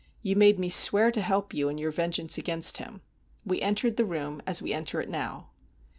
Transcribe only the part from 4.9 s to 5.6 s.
it now."